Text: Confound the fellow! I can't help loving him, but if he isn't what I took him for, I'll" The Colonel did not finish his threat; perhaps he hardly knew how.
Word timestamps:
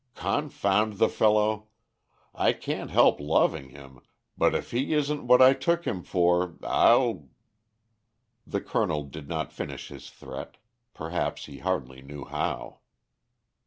Confound 0.15 0.93
the 0.93 1.09
fellow! 1.09 1.67
I 2.33 2.53
can't 2.53 2.89
help 2.89 3.19
loving 3.19 3.69
him, 3.69 3.99
but 4.35 4.55
if 4.55 4.71
he 4.71 4.95
isn't 4.95 5.27
what 5.27 5.43
I 5.43 5.53
took 5.53 5.85
him 5.85 6.01
for, 6.01 6.57
I'll" 6.63 7.27
The 8.53 8.61
Colonel 8.61 9.03
did 9.03 9.29
not 9.29 9.53
finish 9.53 9.89
his 9.89 10.09
threat; 10.09 10.57
perhaps 10.95 11.45
he 11.45 11.59
hardly 11.59 12.01
knew 12.01 12.25
how. 12.25 12.79